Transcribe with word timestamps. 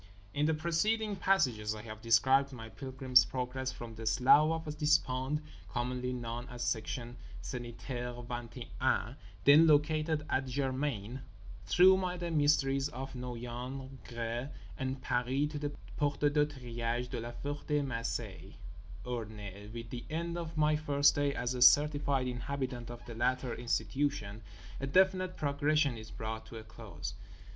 In 0.33 0.47
the 0.47 0.55
preceding 0.55 1.15
pages 1.15 1.75
I 1.75 1.83
have 1.83 2.01
described 2.01 2.51
my 2.51 2.69
Pilgrim's 2.69 3.23
Progress 3.23 3.71
from 3.71 3.93
the 3.93 4.07
Slough 4.07 4.65
of 4.65 4.75
Despond, 4.79 5.43
commonly 5.69 6.11
known 6.11 6.47
as 6.49 6.63
Section 6.63 7.17
Sanitaire 7.39 8.11
Vingt 8.23 8.57
et 8.57 8.67
Un 8.81 9.15
(then 9.45 9.67
located 9.67 10.25
at 10.27 10.47
Germaine) 10.49 11.21
through 11.67 12.01
the 12.17 12.31
mysteries 12.31 12.89
of 12.89 13.13
Noyon, 13.13 13.99
Gré 14.03 14.49
and 14.75 14.99
Paris 15.03 15.51
to 15.51 15.59
the 15.59 15.69
Porte 15.97 16.21
de 16.33 16.47
Triage 16.47 17.11
de 17.11 17.19
La 17.21 17.33
Ferté 17.33 17.85
Macé, 17.85 18.55
Orne. 19.05 19.69
With 19.71 19.91
the 19.91 20.03
end 20.09 20.35
of 20.35 20.57
my 20.57 20.75
first 20.77 21.13
day 21.13 21.35
as 21.35 21.53
a 21.53 21.61
certified 21.61 22.27
inhabitant 22.27 22.89
of 22.89 23.05
the 23.05 23.13
latter 23.13 23.53
institution 23.53 24.41
a 24.79 24.87
definite 24.87 25.37
progression 25.37 25.95
is 25.95 26.09
brought 26.09 26.47
to 26.47 26.57
a 26.57 26.63
close. 26.63 27.13